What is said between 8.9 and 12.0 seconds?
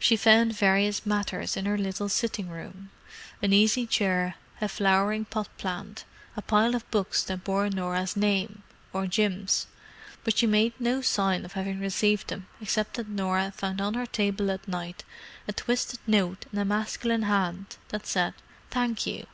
Jim's; but she made no sign of having